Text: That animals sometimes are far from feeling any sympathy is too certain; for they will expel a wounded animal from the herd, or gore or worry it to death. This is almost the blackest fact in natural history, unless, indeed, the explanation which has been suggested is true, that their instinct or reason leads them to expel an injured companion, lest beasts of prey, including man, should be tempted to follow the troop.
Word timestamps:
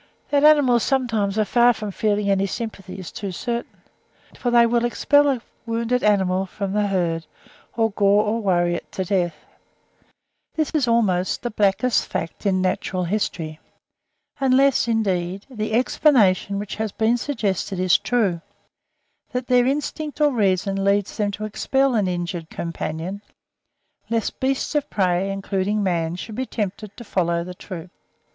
That 0.31 0.43
animals 0.43 0.81
sometimes 0.81 1.37
are 1.37 1.45
far 1.45 1.73
from 1.73 1.91
feeling 1.91 2.27
any 2.27 2.47
sympathy 2.47 2.97
is 2.97 3.11
too 3.11 3.31
certain; 3.31 3.83
for 4.35 4.49
they 4.49 4.65
will 4.65 4.83
expel 4.83 5.27
a 5.29 5.41
wounded 5.67 6.01
animal 6.03 6.47
from 6.47 6.73
the 6.73 6.87
herd, 6.87 7.27
or 7.77 7.91
gore 7.91 8.23
or 8.23 8.41
worry 8.41 8.73
it 8.73 8.91
to 8.93 9.05
death. 9.05 9.35
This 10.55 10.71
is 10.71 10.87
almost 10.87 11.43
the 11.43 11.51
blackest 11.51 12.07
fact 12.07 12.47
in 12.47 12.63
natural 12.63 13.03
history, 13.03 13.59
unless, 14.39 14.87
indeed, 14.87 15.45
the 15.51 15.71
explanation 15.73 16.57
which 16.57 16.77
has 16.77 16.91
been 16.91 17.15
suggested 17.15 17.79
is 17.79 17.99
true, 17.99 18.41
that 19.33 19.45
their 19.45 19.67
instinct 19.67 20.19
or 20.19 20.31
reason 20.31 20.83
leads 20.83 21.15
them 21.15 21.29
to 21.29 21.45
expel 21.45 21.93
an 21.93 22.07
injured 22.07 22.49
companion, 22.49 23.21
lest 24.09 24.39
beasts 24.39 24.73
of 24.73 24.89
prey, 24.89 25.29
including 25.29 25.83
man, 25.83 26.15
should 26.15 26.33
be 26.33 26.47
tempted 26.47 26.97
to 26.97 27.03
follow 27.03 27.43
the 27.43 27.53
troop. 27.53 27.91